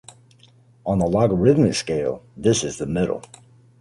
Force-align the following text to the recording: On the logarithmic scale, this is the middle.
On 0.83 0.97
the 0.97 1.05
logarithmic 1.05 1.75
scale, 1.75 2.23
this 2.35 2.63
is 2.63 2.79
the 2.79 2.87
middle. 2.87 3.21